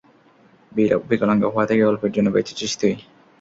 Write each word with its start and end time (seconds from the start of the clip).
বিকলাঙ্গ 1.09 1.43
হওয়া 1.45 1.65
থেকে 1.65 1.83
অল্পের 1.83 2.11
জন্য 2.11 2.27
বেঁচেছিস 2.31 2.71
তুই। 2.81 2.93